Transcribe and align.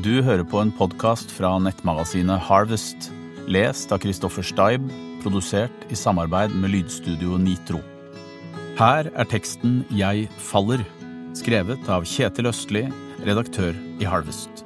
Du 0.00 0.22
hører 0.24 0.40
på 0.48 0.56
en 0.56 0.70
podkast 0.72 1.28
fra 1.36 1.50
nettmagasinet 1.60 2.40
Harvest, 2.46 3.10
lest 3.44 3.90
av 3.92 4.00
Christoffer 4.00 4.46
Steib, 4.48 4.86
produsert 5.20 5.82
i 5.92 5.96
samarbeid 6.00 6.54
med 6.56 6.72
lydstudio 6.72 7.36
Nitro. 7.36 7.82
Her 8.78 9.10
er 9.12 9.28
teksten 9.28 9.82
Jeg 9.92 10.30
faller, 10.40 10.80
skrevet 11.36 11.90
av 11.92 12.06
Kjetil 12.08 12.48
Østli, 12.48 12.86
redaktør 13.28 13.76
i 14.00 14.08
Harvest. 14.08 14.64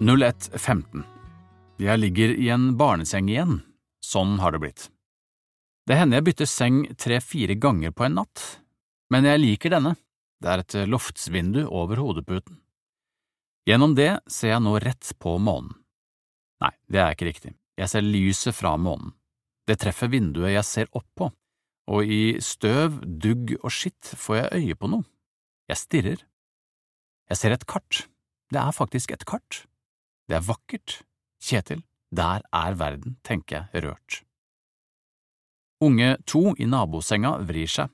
01.15 0.00 1.04
Jeg 1.84 2.00
ligger 2.00 2.32
i 2.40 2.48
en 2.56 2.70
barneseng 2.80 3.28
igjen. 3.28 3.58
Sånn 4.00 4.38
har 4.40 4.56
det 4.56 4.62
blitt. 4.64 4.88
Det 5.84 6.00
hender 6.00 6.22
jeg 6.22 6.28
bytter 6.30 6.48
seng 6.48 6.80
tre–fire 6.96 7.60
ganger 7.60 7.92
på 7.92 8.08
en 8.08 8.16
natt, 8.22 8.46
men 9.12 9.28
jeg 9.28 9.44
liker 9.44 9.76
denne. 9.76 9.98
Det 10.44 10.50
er 10.52 10.60
et 10.60 10.74
loftsvindu 10.92 11.62
over 11.72 12.02
hodeputen. 12.04 12.58
Gjennom 13.64 13.94
det 13.96 14.18
ser 14.28 14.50
jeg 14.52 14.60
nå 14.60 14.74
rett 14.82 15.14
på 15.16 15.38
månen. 15.40 15.72
Nei, 16.60 16.74
det 16.84 17.00
er 17.00 17.14
ikke 17.14 17.30
riktig, 17.30 17.54
jeg 17.80 17.88
ser 17.88 18.04
lyset 18.04 18.52
fra 18.52 18.74
månen. 18.76 19.14
Det 19.64 19.78
treffer 19.80 20.10
vinduet 20.12 20.52
jeg 20.52 20.68
ser 20.68 20.90
opp 20.92 21.08
på, 21.16 21.30
og 21.88 22.12
i 22.12 22.36
støv, 22.44 23.00
dugg 23.04 23.54
og 23.62 23.72
skitt 23.72 24.12
får 24.20 24.42
jeg 24.42 24.60
øye 24.60 24.76
på 24.76 24.92
noe. 24.92 25.08
Jeg 25.72 25.80
stirrer. 25.80 26.26
Jeg 27.32 27.40
ser 27.40 27.56
et 27.56 27.64
kart. 27.64 28.04
Det 28.52 28.60
er 28.60 28.76
faktisk 28.76 29.16
et 29.16 29.24
kart. 29.24 29.64
Det 30.28 30.36
er 30.36 30.44
vakkert. 30.44 31.00
Kjetil, 31.40 31.80
der 32.12 32.44
er 32.52 32.76
verden, 32.76 33.16
tenker 33.24 33.64
jeg 33.72 33.88
rørt. 33.88 34.20
Unge 35.80 36.18
to 36.28 36.52
i 36.60 36.68
nabosenga 36.68 37.38
vrir 37.48 37.68
seg. 37.80 37.88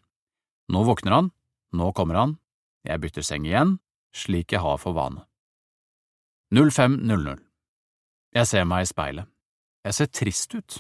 Nå 0.71 0.83
våkner 0.87 1.15
han, 1.15 1.31
nå 1.75 1.95
kommer 1.95 2.19
han, 2.19 2.40
jeg 2.87 3.01
bytter 3.03 3.27
seng 3.27 3.47
igjen, 3.49 3.79
slik 4.17 4.53
jeg 4.55 4.63
har 4.65 4.79
for 4.81 4.97
vane. 4.97 5.25
05.00 6.51 7.39
Jeg 8.35 8.47
ser 8.47 8.67
meg 8.67 8.85
i 8.85 8.91
speilet. 8.91 9.29
Jeg 9.87 9.97
ser 9.97 10.09
trist 10.11 10.55
ut. 10.55 10.79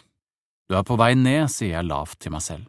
Du 0.69 0.77
er 0.79 0.87
på 0.87 0.97
vei 0.99 1.15
ned, 1.15 1.49
sier 1.51 1.77
jeg 1.79 1.89
lavt 1.89 2.19
til 2.23 2.35
meg 2.35 2.43
selv. 2.45 2.67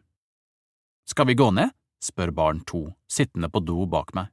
Skal 1.10 1.28
vi 1.30 1.38
gå 1.38 1.52
ned? 1.54 1.74
spør 2.02 2.32
barn 2.34 2.64
to, 2.66 2.88
sittende 3.06 3.50
på 3.54 3.62
do 3.62 3.86
bak 3.86 4.14
meg. 4.18 4.32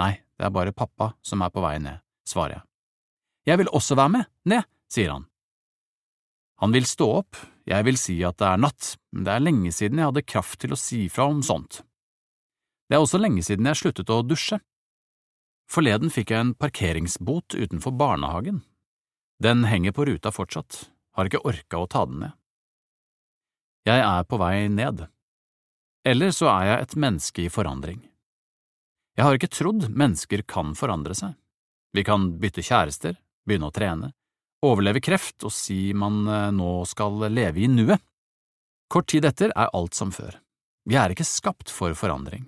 Nei, 0.00 0.14
det 0.36 0.48
er 0.48 0.52
bare 0.54 0.72
pappa 0.72 1.10
som 1.24 1.42
er 1.44 1.52
på 1.52 1.60
vei 1.64 1.76
ned, 1.82 2.00
svarer 2.24 2.58
jeg. 2.58 2.64
Jeg 3.52 3.60
vil 3.60 3.72
også 3.76 3.96
være 3.98 4.14
med, 4.14 4.30
ned, 4.48 4.64
sier 4.88 5.12
han. 5.12 5.26
Han 6.64 6.72
vil 6.72 6.88
stå 6.88 7.10
opp, 7.18 7.36
jeg 7.68 7.84
vil 7.84 7.98
si 8.00 8.16
at 8.24 8.38
det 8.40 8.48
er 8.48 8.62
natt, 8.64 8.94
men 9.12 9.26
det 9.28 9.34
er 9.34 9.44
lenge 9.44 9.72
siden 9.76 10.00
jeg 10.00 10.08
hadde 10.08 10.24
kraft 10.24 10.60
til 10.62 10.72
å 10.72 10.80
si 10.80 11.04
fra 11.12 11.28
om 11.28 11.42
sånt. 11.44 11.82
Det 12.86 12.96
er 12.96 13.02
også 13.02 13.18
lenge 13.18 13.42
siden 13.42 13.66
jeg 13.66 13.80
sluttet 13.80 14.10
å 14.12 14.22
dusje. 14.22 14.60
Forleden 15.70 16.12
fikk 16.14 16.30
jeg 16.30 16.44
en 16.44 16.54
parkeringsbot 16.54 17.56
utenfor 17.58 17.94
barnehagen. 17.98 18.62
Den 19.42 19.66
henger 19.66 19.92
på 19.92 20.06
ruta 20.06 20.30
fortsatt, 20.32 20.86
har 21.18 21.28
ikke 21.28 21.42
orka 21.44 21.80
å 21.82 21.88
ta 21.90 22.04
den 22.06 22.22
ned. 22.22 22.36
Jeg 23.86 24.02
er 24.02 24.26
på 24.26 24.38
vei 24.40 24.68
ned. 24.70 25.06
Eller 26.06 26.30
så 26.34 26.48
er 26.52 26.68
jeg 26.70 26.84
et 26.84 26.96
menneske 27.02 27.42
i 27.44 27.50
forandring. 27.50 28.00
Jeg 29.16 29.26
har 29.26 29.36
ikke 29.36 29.50
trodd 29.50 29.88
mennesker 29.90 30.42
kan 30.46 30.74
forandre 30.78 31.14
seg. 31.18 31.34
Vi 31.96 32.04
kan 32.06 32.28
bytte 32.38 32.64
kjærester, 32.66 33.16
begynne 33.46 33.70
å 33.70 33.74
trene, 33.74 34.10
overleve 34.66 35.00
kreft 35.02 35.46
og 35.46 35.54
si 35.54 35.94
man 35.96 36.26
eh, 36.28 36.50
nå 36.54 36.82
skal 36.88 37.28
leve 37.32 37.62
i 37.62 37.70
nuet. 37.70 38.02
Kort 38.92 39.08
tid 39.10 39.26
etter 39.26 39.54
er 39.54 39.72
alt 39.74 39.96
som 39.98 40.12
før. 40.14 40.36
Vi 40.86 40.98
er 40.98 41.10
ikke 41.14 41.26
skapt 41.26 41.72
for 41.72 41.96
forandring. 41.98 42.46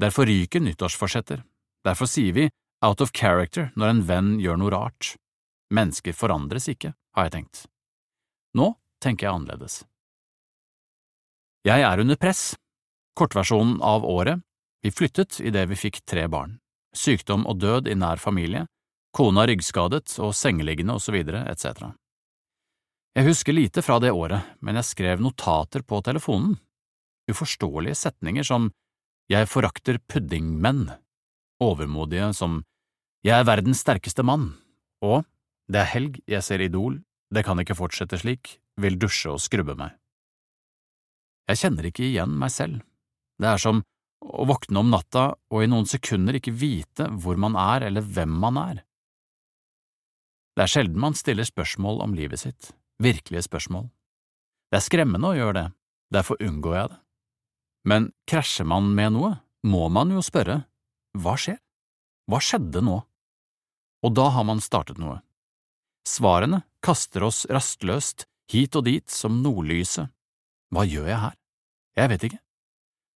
Derfor 0.00 0.26
ryker 0.26 0.60
nyttårsforsetter. 0.60 1.42
Derfor 1.84 2.06
sier 2.08 2.32
vi 2.32 2.48
out 2.84 3.00
of 3.00 3.12
character 3.12 3.68
når 3.76 3.92
en 3.92 4.02
venn 4.08 4.30
gjør 4.40 4.56
noe 4.60 4.72
rart. 4.72 5.14
Mennesker 5.74 6.16
forandres 6.16 6.70
ikke, 6.72 6.94
har 7.16 7.28
jeg 7.28 7.34
tenkt. 7.34 7.66
Nå 8.56 8.72
tenker 9.04 9.28
jeg 9.28 9.34
annerledes. 9.34 9.82
Jeg 11.68 11.84
er 11.84 12.00
under 12.00 12.16
press. 12.16 12.54
Kortversjonen 13.18 13.82
av 13.84 14.06
året, 14.08 14.40
vi 14.80 14.92
flyttet 14.94 15.42
idet 15.44 15.66
vi 15.68 15.76
fikk 15.76 16.00
tre 16.08 16.24
barn, 16.32 16.56
sykdom 16.96 17.44
og 17.50 17.58
død 17.60 17.90
i 17.90 17.96
nær 17.98 18.22
familie, 18.22 18.64
kona 19.12 19.44
ryggskadet 19.50 20.14
og 20.24 20.32
sengeliggende 20.38 20.96
osv., 20.96 21.18
etc. 21.20 21.90
Jeg 23.18 23.26
husker 23.26 23.52
lite 23.52 23.84
fra 23.84 23.98
det 24.00 24.14
året, 24.14 24.54
men 24.64 24.78
jeg 24.80 24.88
skrev 24.94 25.20
notater 25.20 25.84
på 25.84 26.00
telefonen, 26.06 26.56
uforståelige 27.28 27.98
setninger 27.98 28.46
som 28.46 28.70
jeg 29.30 29.46
forakter 29.46 30.00
puddingmenn, 30.10 30.88
overmodige 31.62 32.32
som 32.34 32.62
jeg 33.22 33.36
er 33.36 33.46
verdens 33.46 33.82
sterkeste 33.84 34.24
mann, 34.26 34.54
og 35.04 35.22
det 35.70 35.84
er 35.84 35.92
helg, 35.92 36.18
jeg 36.26 36.42
ser 36.42 36.62
Idol, 36.64 36.98
det 37.30 37.44
kan 37.46 37.60
ikke 37.62 37.78
fortsette 37.78 38.18
slik, 38.18 38.56
vil 38.80 38.98
dusje 38.98 39.30
og 39.30 39.42
skrubbe 39.42 39.76
meg. 39.78 39.94
Jeg 41.50 41.60
kjenner 41.62 41.86
ikke 41.86 42.06
igjen 42.06 42.34
meg 42.40 42.50
selv. 42.54 42.80
Det 43.40 43.48
er 43.50 43.60
som 43.60 43.82
å 44.20 44.46
våkne 44.48 44.82
om 44.82 44.90
natta 44.92 45.30
og 45.50 45.62
i 45.62 45.68
noen 45.70 45.86
sekunder 45.88 46.36
ikke 46.36 46.54
vite 46.54 47.06
hvor 47.22 47.38
man 47.40 47.56
er 47.58 47.86
eller 47.86 48.04
hvem 48.04 48.32
man 48.42 48.58
er. 48.60 48.82
Det 50.56 50.66
er 50.66 50.72
sjelden 50.74 51.00
man 51.00 51.16
stiller 51.16 51.46
spørsmål 51.46 52.02
om 52.04 52.16
livet 52.18 52.42
sitt, 52.42 52.72
virkelige 53.02 53.46
spørsmål. 53.46 53.86
Det 54.70 54.80
er 54.80 54.86
skremmende 54.86 55.30
å 55.30 55.38
gjøre 55.38 55.56
det, 55.56 55.68
derfor 56.14 56.42
unngår 56.42 56.76
jeg 56.76 56.90
det. 56.92 57.00
Men 57.84 58.10
krasjer 58.28 58.66
man 58.68 58.94
med 58.94 59.12
noe, 59.16 59.34
må 59.64 59.88
man 59.92 60.12
jo 60.12 60.22
spørre 60.24 60.62
hva 61.18 61.34
skjer? 61.40 61.58
Hva 62.30 62.38
skjedde 62.44 62.82
nå? 62.86 63.00
Og 64.06 64.10
da 64.14 64.28
har 64.32 64.44
man 64.46 64.60
startet 64.62 64.98
noe. 65.00 65.18
Svarene 66.06 66.62
kaster 66.84 67.22
oss 67.26 67.46
rastløst 67.50 68.26
hit 68.50 68.76
og 68.78 68.84
dit 68.86 69.10
som 69.10 69.42
nordlyset. 69.44 70.06
Hva 70.70 70.84
gjør 70.86 71.08
jeg 71.10 71.20
her? 71.24 71.34
Jeg 71.98 72.08
vet 72.12 72.22
ikke. 72.30 72.40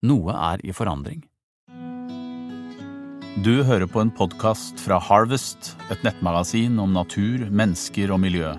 Noe 0.05 0.33
er 0.53 0.59
i 0.67 0.73
forandring. 0.77 1.21
Du 3.45 3.55
hører 3.67 3.89
på 3.91 4.01
en 4.03 4.13
podkast 4.15 4.81
fra 4.83 4.99
Harvest, 5.03 5.77
et 5.91 6.03
nettmagasin 6.07 6.79
om 6.79 6.93
natur, 6.95 7.39
mennesker 7.51 8.13
og 8.15 8.21
miljø. 8.23 8.55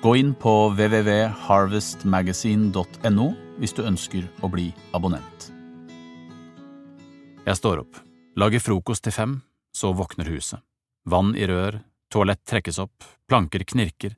Gå 0.00 0.14
inn 0.16 0.32
på 0.40 0.72
www.harvestmagasin.no 0.72 3.49
hvis 3.60 3.76
du 3.76 3.84
ønsker 3.84 4.26
å 4.42 4.50
bli 4.52 4.70
abonnent. 4.96 5.50
Jeg 7.46 7.56
står 7.56 7.84
opp, 7.84 8.00
lager 8.40 8.62
frokost 8.62 9.04
til 9.04 9.14
fem, 9.14 9.36
så 9.76 9.92
våkner 9.96 10.28
huset. 10.32 10.60
Vann 11.08 11.32
i 11.36 11.46
rør, 11.48 11.80
toalett 12.12 12.42
trekkes 12.48 12.80
opp, 12.82 13.04
planker 13.28 13.64
knirker. 13.64 14.16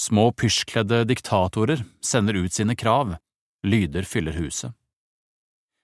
Små 0.00 0.30
pysjkledde 0.32 1.04
diktatorer 1.08 1.84
sender 2.04 2.38
ut 2.40 2.56
sine 2.56 2.76
krav, 2.76 3.16
lyder 3.66 4.06
fyller 4.08 4.36
huset. 4.40 4.72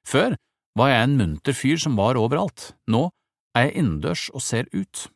Før 0.07 0.37
var 0.79 0.93
jeg 0.93 1.05
en 1.05 1.17
munter 1.19 1.57
fyr 1.57 1.81
som 1.81 1.97
var 1.99 2.19
overalt, 2.21 2.73
nå 2.89 3.09
er 3.57 3.69
jeg 3.69 3.79
innendørs 3.83 4.29
og 4.33 4.45
ser 4.45 4.69
ut. 4.73 5.07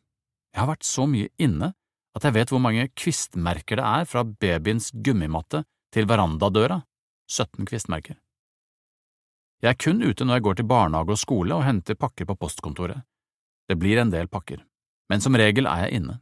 Jeg 0.51 0.59
har 0.59 0.69
vært 0.73 0.87
så 0.87 1.07
mye 1.09 1.29
inne 1.41 1.71
at 2.17 2.25
jeg 2.27 2.35
vet 2.35 2.51
hvor 2.51 2.61
mange 2.63 2.89
kvistmerker 2.97 3.79
det 3.79 3.87
er 3.87 4.07
fra 4.09 4.25
babyens 4.25 4.89
gummimatte 4.91 5.63
til 5.95 6.07
verandadøra, 6.09 6.81
17 7.31 7.65
kvistmerker. 7.69 8.17
Jeg 9.61 9.69
er 9.71 9.79
kun 9.79 10.01
ute 10.03 10.25
når 10.25 10.39
jeg 10.39 10.45
går 10.47 10.59
til 10.59 10.67
barnehage 10.67 11.15
og 11.15 11.21
skole 11.21 11.55
og 11.55 11.63
henter 11.63 11.95
pakker 11.95 12.27
på 12.27 12.35
postkontoret. 12.43 13.05
Det 13.69 13.77
blir 13.79 14.01
en 14.01 14.11
del 14.11 14.27
pakker, 14.27 14.59
men 15.09 15.23
som 15.23 15.37
regel 15.37 15.69
er 15.69 15.85
jeg 15.85 16.01
inne. 16.01 16.17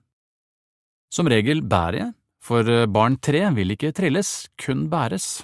Som 1.09 1.29
regel 1.31 1.63
bærer 1.65 1.97
jeg, 2.03 2.11
for 2.43 2.67
barn 2.91 3.17
tre 3.17 3.41
vil 3.55 3.73
ikke 3.73 3.93
trilles, 3.95 4.49
kun 4.59 4.85
bæres. 4.91 5.41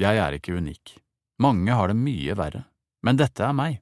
Jeg 0.00 0.18
er 0.18 0.36
ikke 0.36 0.56
unik. 0.58 0.98
Mange 1.38 1.72
har 1.72 1.92
det 1.92 2.00
mye 2.00 2.34
verre, 2.38 2.64
men 3.06 3.20
dette 3.20 3.44
er 3.46 3.54
meg. 3.54 3.78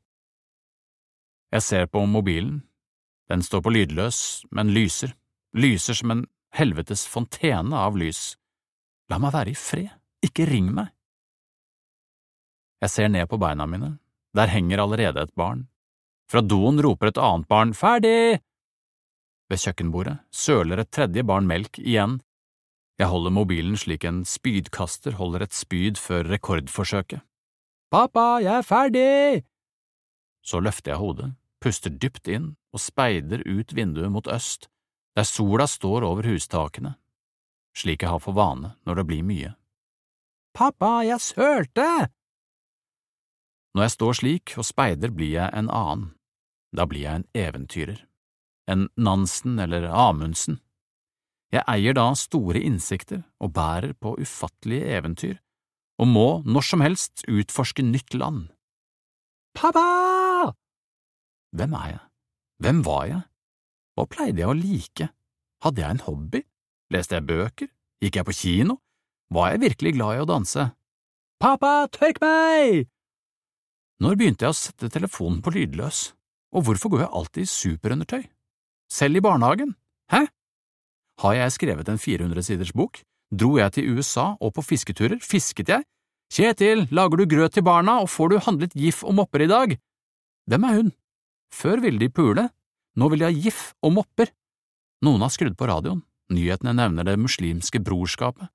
Jeg 1.55 1.63
ser 1.63 1.87
på 1.89 2.03
mobilen. 2.11 2.65
Den 3.31 3.43
står 3.43 3.63
på 3.65 3.73
lydløs, 3.73 4.19
men 4.55 4.71
lyser, 4.75 5.15
lyser 5.57 5.97
som 5.99 6.13
en 6.13 6.27
helvetes 6.55 7.07
fontene 7.11 7.75
av 7.75 7.97
lys. 7.99 8.37
La 9.11 9.19
meg 9.23 9.33
være 9.35 9.55
i 9.55 9.59
fred, 9.59 9.91
ikke 10.29 10.49
ring 10.51 10.73
meg. 10.75 10.93
Jeg 12.83 12.93
ser 12.93 13.09
ned 13.09 13.27
på 13.31 13.39
beina 13.41 13.67
mine, 13.67 13.97
der 14.37 14.53
henger 14.53 14.83
allerede 14.85 15.23
et 15.25 15.35
barn. 15.35 15.67
Fra 16.31 16.43
doen 16.43 16.81
roper 16.83 17.13
et 17.13 17.21
annet 17.23 17.49
barn 17.49 17.73
ferdig! 17.75 18.43
Ved 19.47 19.63
kjøkkenbordet 19.63 20.19
søler 20.35 20.83
et 20.83 20.91
tredje 20.91 21.23
barn 21.27 21.47
melk 21.47 21.79
igjen. 21.79 22.19
Jeg 22.99 23.13
holder 23.13 23.35
mobilen 23.35 23.77
slik 23.79 24.05
en 24.09 24.25
spydkaster 24.27 25.17
holder 25.21 25.47
et 25.47 25.55
spyd 25.55 26.01
før 26.01 26.27
rekordforsøket. 26.35 27.23
Pappa, 27.93 28.41
jeg 28.43 28.59
er 28.59 28.67
ferdig! 28.67 29.45
Så 30.43 30.59
løfter 30.63 30.93
jeg 30.93 31.03
hodet, 31.03 31.29
puster 31.63 31.91
dypt 31.91 32.29
inn 32.29 32.55
og 32.75 32.83
speider 32.83 33.45
ut 33.47 33.73
vinduet 33.75 34.11
mot 34.13 34.27
øst, 34.27 34.67
der 35.17 35.25
sola 35.25 35.67
står 35.71 36.05
over 36.05 36.27
hustakene, 36.29 36.97
slik 37.77 38.03
jeg 38.03 38.11
har 38.11 38.23
for 38.23 38.37
vane 38.37 38.75
når 38.85 39.01
det 39.01 39.07
blir 39.09 39.25
mye. 39.27 39.55
Pappa, 40.57 41.03
jeg 41.05 41.21
sølte! 41.21 41.87
Når 43.77 43.83
jeg 43.85 43.93
står 43.93 44.15
slik 44.17 44.53
og 44.57 44.65
speider, 44.65 45.11
blir 45.13 45.35
jeg 45.35 45.53
en 45.53 45.69
annen. 45.69 46.13
da 46.77 46.85
blir 46.85 47.03
jeg 47.05 47.21
en 47.21 47.27
eventyrer, 47.35 47.99
en 48.69 48.89
Nansen 48.97 49.59
eller 49.59 49.87
Amundsen. 49.89 50.59
Jeg 51.53 51.65
eier 51.69 51.95
da 51.97 52.09
store 52.17 52.61
innsikter 52.61 53.23
og 53.41 53.53
bærer 53.53 53.93
på 53.93 54.17
ufattelige 54.21 54.97
eventyr, 54.97 55.37
og 56.01 56.09
må 56.09 56.27
når 56.45 56.67
som 56.69 56.81
helst 56.85 57.25
utforske 57.29 57.85
nytt 57.85 58.15
land. 58.15 58.49
Pappa! 59.55 60.53
Hvem 61.53 61.73
er 61.73 61.89
jeg? 61.89 62.03
Hvem 62.61 62.85
var 62.85 63.05
jeg? 63.13 63.23
Hva 63.97 64.09
pleide 64.09 64.41
jeg 64.41 64.49
å 64.49 64.57
like? 64.57 65.09
Hadde 65.65 65.85
jeg 65.85 65.91
en 65.97 66.05
hobby? 66.09 66.43
Leste 66.93 67.17
jeg 67.17 67.29
bøker? 67.29 67.73
Gikk 68.01 68.21
jeg 68.21 68.29
på 68.29 68.37
kino? 68.41 68.81
Var 69.35 69.53
jeg 69.53 69.63
virkelig 69.65 69.93
glad 69.97 70.17
i 70.17 70.23
å 70.23 70.29
danse? 70.29 70.69
Pappa, 71.43 71.89
tørk 71.91 72.21
meg! 72.23 72.87
Når 74.03 74.19
begynte 74.21 74.47
jeg 74.47 74.55
å 74.55 74.57
sette 74.57 74.91
telefonen 74.93 75.41
på 75.43 75.53
lydløs, 75.55 76.13
og 76.55 76.67
hvorfor 76.67 76.93
går 76.93 77.03
jeg 77.03 77.15
alltid 77.19 77.43
i 77.43 77.51
superundertøy? 77.51 78.23
Selv 78.93 79.19
i 79.19 79.25
barnehagen? 79.25 79.75
Hæ? 80.13 80.27
Har 81.25 81.35
jeg 81.35 81.55
skrevet 81.57 81.89
en 81.91 81.99
400 81.99 82.45
siders 82.47 82.73
bok? 82.77 83.01
Dro 83.35 83.57
jeg 83.59 83.75
til 83.75 83.97
USA 83.97 84.35
og 84.39 84.55
på 84.55 84.63
fisketurer? 84.63 85.19
Fisket 85.19 85.73
jeg? 85.73 85.87
Kjetil, 86.31 86.87
lager 86.95 87.19
du 87.19 87.27
grøt 87.31 87.57
til 87.57 87.67
barna 87.67 87.99
og 88.03 88.11
får 88.13 88.31
du 88.31 88.39
handlet 88.47 88.77
gif 88.79 89.03
og 89.03 89.17
mopper 89.19 89.47
i 89.47 89.51
dag? 89.51 89.77
Hvem 90.47 90.67
er 90.69 90.77
hun? 90.79 90.93
Før 91.55 91.83
ville 91.83 91.99
de 91.99 92.11
pule, 92.13 92.49
nå 92.95 93.09
vil 93.11 93.23
de 93.23 93.27
ha 93.27 93.35
gif 93.35 93.73
og 93.83 93.97
mopper. 93.99 94.31
Noen 95.03 95.25
har 95.25 95.33
skrudd 95.35 95.57
på 95.59 95.67
radioen, 95.67 96.05
nyhetene 96.31 96.77
nevner 96.77 97.07
det 97.07 97.19
muslimske 97.19 97.83
brorskapet. 97.83 98.51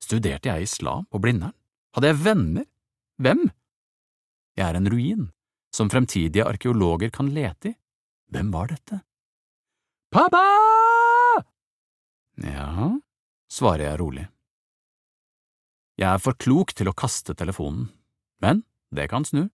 Studerte 0.00 0.50
jeg 0.50 0.68
islam 0.68 1.06
på 1.10 1.20
Blindern? 1.22 1.54
Hadde 1.94 2.10
jeg 2.12 2.20
venner? 2.24 2.66
Hvem? 3.20 3.50
Jeg 4.56 4.66
er 4.66 4.78
en 4.78 4.90
ruin, 4.90 5.28
som 5.74 5.90
fremtidige 5.92 6.46
arkeologer 6.46 7.12
kan 7.14 7.30
lete 7.34 7.72
i. 7.72 7.76
Hvem 8.30 8.52
var 8.54 8.70
dette? 8.70 9.00
Pappa! 10.14 10.42
Ja, 12.40 12.98
svarer 13.50 13.84
jeg 13.90 14.00
rolig. 14.00 14.26
Jeg 16.00 16.08
er 16.14 16.22
for 16.22 16.38
klok 16.38 16.72
til 16.78 16.88
å 16.88 16.96
kaste 16.96 17.34
telefonen, 17.36 17.90
men 18.40 18.62
det 18.94 19.10
kan 19.12 19.26
snu. 19.26 19.48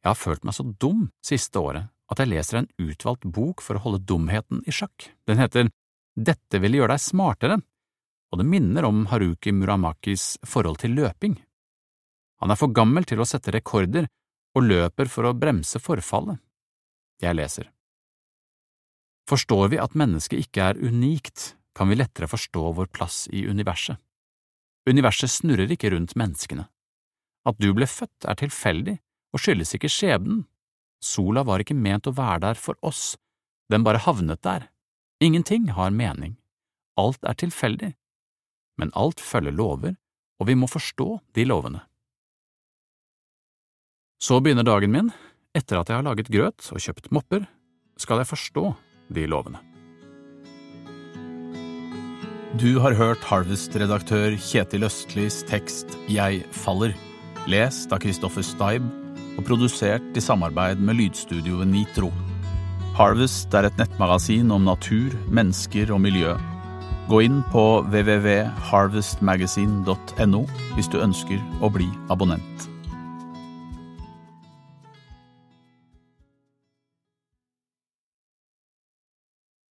Jeg 0.00 0.08
har 0.08 0.18
følt 0.18 0.46
meg 0.48 0.56
så 0.56 0.64
dum 0.82 1.10
siste 1.24 1.60
året 1.60 1.90
at 2.10 2.18
jeg 2.18 2.32
leser 2.32 2.58
en 2.58 2.70
utvalgt 2.82 3.28
bok 3.30 3.62
for 3.62 3.78
å 3.78 3.84
holde 3.84 4.02
dumheten 4.08 4.64
i 4.66 4.74
sjakk. 4.74 5.12
Den 5.30 5.38
heter 5.38 5.68
Dette 6.18 6.58
ville 6.58 6.80
gjøre 6.80 6.96
deg 6.96 7.04
smartere, 7.04 7.60
og 8.30 8.40
det 8.40 8.46
minner 8.46 8.86
om 8.86 9.04
Haruki 9.10 9.52
Muramakis 9.52 10.36
forhold 10.46 10.80
til 10.82 10.94
løping. 10.98 11.34
Han 12.40 12.52
er 12.52 12.58
for 12.58 12.72
gammel 12.72 13.04
til 13.04 13.20
å 13.20 13.26
sette 13.28 13.52
rekorder 13.54 14.06
og 14.56 14.66
løper 14.66 15.10
for 15.10 15.28
å 15.28 15.36
bremse 15.36 15.80
forfallet. 15.82 16.38
Jeg 17.20 17.36
leser. 17.36 17.68
Forstår 19.28 19.68
vi 19.74 19.80
at 19.82 19.96
mennesket 19.98 20.46
ikke 20.46 20.70
er 20.70 20.80
unikt, 20.80 21.54
kan 21.76 21.90
vi 21.90 21.98
lettere 21.98 22.30
forstå 22.30 22.70
vår 22.78 22.88
plass 22.94 23.26
i 23.30 23.44
universet. 23.46 23.98
Universet 24.88 25.30
snurrer 25.30 25.70
ikke 25.70 25.92
rundt 25.92 26.16
menneskene. 26.18 26.64
At 27.46 27.60
du 27.60 27.70
ble 27.76 27.86
født 27.86 28.26
er 28.28 28.38
tilfeldig 28.40 28.96
og 29.34 29.42
skyldes 29.42 29.76
ikke 29.76 29.90
skjebnen. 29.92 30.44
Sola 31.04 31.44
var 31.46 31.62
ikke 31.62 31.76
ment 31.76 32.08
å 32.08 32.16
være 32.16 32.42
der 32.48 32.60
for 32.60 32.76
oss, 32.84 33.14
den 33.70 33.84
bare 33.86 34.02
havnet 34.02 34.42
der. 34.42 34.66
Ingenting 35.20 35.70
har 35.76 35.92
mening. 35.94 36.36
Alt 36.98 37.22
er 37.24 37.36
tilfeldig. 37.38 37.94
Men 38.80 38.92
alt 38.96 39.20
følger 39.20 39.52
lover, 39.52 39.96
og 40.40 40.48
vi 40.48 40.56
må 40.56 40.68
forstå 40.70 41.18
de 41.36 41.44
lovene. 41.44 41.82
Så 44.20 44.40
begynner 44.40 44.64
dagen 44.64 44.92
min. 44.92 45.10
Etter 45.56 45.80
at 45.80 45.90
jeg 45.90 45.98
har 45.98 46.06
laget 46.06 46.30
grøt 46.30 46.68
og 46.70 46.80
kjøpt 46.80 47.10
mopper, 47.12 47.44
skal 47.98 48.20
jeg 48.22 48.30
forstå 48.30 48.64
de 49.10 49.24
lovene. 49.28 49.60
Du 52.60 52.80
har 52.82 52.96
hørt 52.98 53.22
Harvest-redaktør 53.26 54.34
Kjetil 54.42 54.84
Østlis 54.86 55.40
tekst 55.46 55.94
Jeg 56.10 56.42
faller, 56.54 56.94
lest 57.50 57.92
av 57.94 58.02
Kristoffer 58.02 58.44
Steib 58.46 58.86
og 59.38 59.44
produsert 59.46 60.18
i 60.18 60.22
samarbeid 60.22 60.82
med 60.82 60.98
lydstudioet 60.98 61.70
Nitro. 61.70 62.10
Harvest 62.98 63.54
er 63.54 63.68
et 63.68 63.78
nettmagasin 63.78 64.50
om 64.52 64.66
natur, 64.66 65.14
mennesker 65.30 65.94
og 65.94 66.02
miljø. 66.04 66.34
Gå 67.10 67.24
inn 67.26 67.40
på 67.50 67.82
www.harvestmagasin.no 67.90 70.42
hvis 70.76 70.90
du 70.92 71.00
ønsker 71.02 71.40
å 71.58 71.66
bli 71.74 71.88
abonnent. 72.06 72.69